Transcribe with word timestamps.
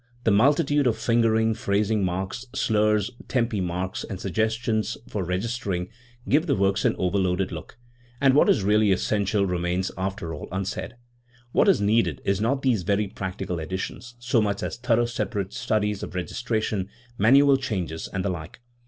The 0.23 0.31
multitude 0.31 0.87
of 0.87 0.97
fingering, 0.97 1.53
phrasing 1.53 2.03
marks, 2.03 2.47
slurs, 2.55 3.11
tempi 3.27 3.61
marks, 3.61 4.03
and 4.03 4.19
suggestions 4.19 4.97
for 5.07 5.23
registering 5.23 5.89
give 6.27 6.47
the 6.47 6.55
works 6.55 6.85
an 6.85 6.95
overloaded 6.97 7.51
look, 7.51 7.77
and 8.19 8.33
what 8.33 8.49
is 8.49 8.63
really 8.63 8.91
essential 8.91 9.45
remains 9.45 9.91
after 9.99 10.33
all 10.33 10.47
unsaid. 10.51 10.95
What 11.51 11.67
is 11.69 11.81
needed 11.81 12.19
is 12.25 12.41
not 12.41 12.63
these 12.63 12.81
very 12.81 13.05
practical 13.09 13.59
editions 13.59 14.15
so 14.17 14.41
much 14.41 14.63
as 14.63 14.75
thorough 14.75 15.05
separate 15.05 15.53
studies 15.53 16.01
of 16.01 16.15
registration, 16.15 16.89
manual 17.19 17.55
changes, 17.57 18.09
and 18.11 18.25
the 18.25 18.29
like. 18.29 18.59